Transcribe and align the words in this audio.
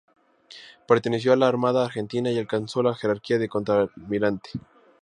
Perteneció 0.87 1.31
a 1.31 1.35
la 1.35 1.47
Armada 1.47 1.85
Argentina 1.85 2.31
y 2.31 2.39
alcanzó 2.39 2.81
la 2.81 2.95
jerarquía 2.95 3.37
de 3.37 3.47
Contralmirante. 3.47 4.49